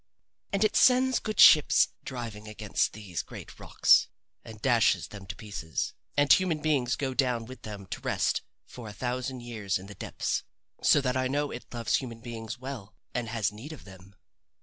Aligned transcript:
And 0.51 0.63
it 0.63 0.75
sends 0.75 1.19
good 1.19 1.39
ships 1.39 1.89
driving 2.03 2.47
against 2.47 2.93
these 2.93 3.21
great 3.21 3.59
rocks, 3.59 4.07
and 4.43 4.59
dashes 4.59 5.09
them 5.09 5.27
to 5.27 5.35
pieces, 5.35 5.93
and 6.17 6.33
human 6.33 6.59
beings 6.59 6.95
go 6.95 7.13
down 7.13 7.45
with 7.45 7.61
them 7.61 7.85
to 7.85 8.01
rest 8.01 8.41
for 8.65 8.87
a 8.87 8.93
thousand 8.93 9.41
of 9.41 9.43
years 9.43 9.77
in 9.77 9.85
the 9.85 9.93
depths, 9.93 10.41
so 10.81 11.01
that 11.01 11.15
I 11.15 11.27
know 11.27 11.51
it 11.51 11.71
loves 11.71 11.97
human 11.97 12.21
beings 12.21 12.57
well, 12.57 12.95
and 13.13 13.29
has 13.29 13.51
need 13.51 13.73
of 13.73 13.83
them. 13.83 14.15